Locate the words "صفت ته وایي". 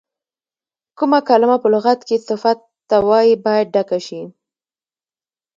2.27-3.33